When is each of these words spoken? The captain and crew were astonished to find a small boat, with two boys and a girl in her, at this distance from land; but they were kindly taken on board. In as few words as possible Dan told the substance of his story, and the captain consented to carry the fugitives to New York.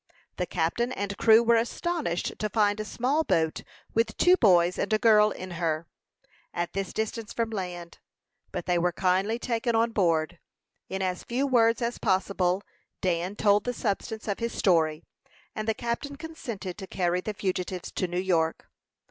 The 0.37 0.47
captain 0.47 0.91
and 0.91 1.15
crew 1.15 1.43
were 1.43 1.53
astonished 1.57 2.39
to 2.39 2.49
find 2.49 2.79
a 2.79 2.83
small 2.85 3.23
boat, 3.23 3.61
with 3.93 4.17
two 4.17 4.35
boys 4.35 4.79
and 4.79 4.91
a 4.91 4.97
girl 4.97 5.29
in 5.29 5.51
her, 5.61 5.85
at 6.55 6.73
this 6.73 6.91
distance 6.91 7.33
from 7.33 7.51
land; 7.51 7.99
but 8.51 8.65
they 8.65 8.79
were 8.79 8.91
kindly 8.91 9.37
taken 9.37 9.75
on 9.75 9.91
board. 9.91 10.39
In 10.89 11.03
as 11.03 11.23
few 11.23 11.45
words 11.45 11.83
as 11.83 11.99
possible 11.99 12.63
Dan 12.99 13.35
told 13.35 13.63
the 13.63 13.73
substance 13.73 14.27
of 14.27 14.39
his 14.39 14.57
story, 14.57 15.03
and 15.55 15.67
the 15.67 15.75
captain 15.75 16.15
consented 16.15 16.79
to 16.79 16.87
carry 16.87 17.21
the 17.21 17.35
fugitives 17.35 17.91
to 17.91 18.07
New 18.07 18.17
York. 18.19 18.71